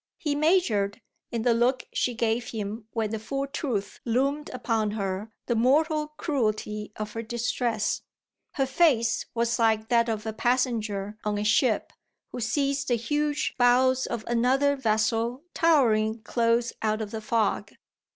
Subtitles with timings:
[0.17, 0.99] He measured,
[1.31, 6.07] in the look she gave him when the full truth loomed upon her, the mortal
[6.17, 8.01] cruelty of her distress;
[8.53, 11.93] her face was like that of a passenger on a ship
[12.31, 17.71] who sees the huge bows of another vessel towering close out of the fog.